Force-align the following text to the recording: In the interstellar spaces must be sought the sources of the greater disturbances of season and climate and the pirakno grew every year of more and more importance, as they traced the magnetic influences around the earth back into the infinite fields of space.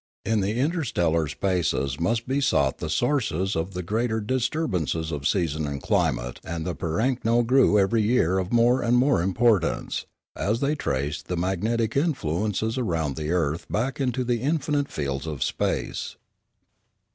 In 0.25 0.39
the 0.39 0.59
interstellar 0.59 1.27
spaces 1.27 1.99
must 1.99 2.27
be 2.27 2.41
sought 2.41 2.79
the 2.79 2.89
sources 2.89 3.55
of 3.55 3.75
the 3.75 3.83
greater 3.83 4.19
disturbances 4.19 5.11
of 5.11 5.27
season 5.27 5.67
and 5.67 5.79
climate 5.79 6.39
and 6.43 6.65
the 6.65 6.73
pirakno 6.73 7.43
grew 7.45 7.77
every 7.77 8.01
year 8.01 8.39
of 8.39 8.51
more 8.51 8.81
and 8.81 8.97
more 8.97 9.21
importance, 9.21 10.07
as 10.35 10.59
they 10.59 10.73
traced 10.73 11.27
the 11.27 11.37
magnetic 11.37 11.95
influences 11.95 12.79
around 12.79 13.15
the 13.15 13.29
earth 13.29 13.67
back 13.71 14.01
into 14.01 14.23
the 14.23 14.41
infinite 14.41 14.87
fields 14.91 15.27
of 15.27 15.43
space. 15.43 16.15